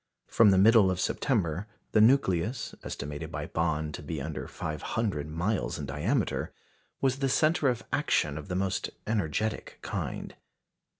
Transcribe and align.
From 0.25 0.49
the 0.49 0.57
middle 0.57 0.89
of 0.89 0.99
September, 0.99 1.67
the 1.91 2.01
nucleus, 2.01 2.73
estimated 2.83 3.31
by 3.31 3.45
Bond 3.45 3.93
to 3.93 4.01
be 4.01 4.19
under 4.19 4.47
five 4.47 4.81
hundred 4.81 5.27
miles 5.29 5.77
in 5.77 5.85
diameter, 5.85 6.51
was 7.01 7.19
the 7.19 7.29
centre 7.29 7.67
of 7.69 7.83
action 7.93 8.35
of 8.35 8.47
the 8.47 8.55
most 8.55 8.89
energetic 9.05 9.77
kind. 9.83 10.33